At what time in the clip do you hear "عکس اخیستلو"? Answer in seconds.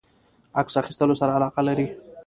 0.59-1.15